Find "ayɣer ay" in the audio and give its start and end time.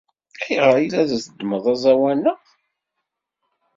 0.43-0.87